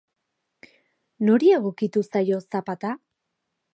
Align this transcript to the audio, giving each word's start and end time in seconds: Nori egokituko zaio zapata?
Nori 1.29 1.51
egokituko 1.57 2.03
zaio 2.17 2.41
zapata? 2.49 2.95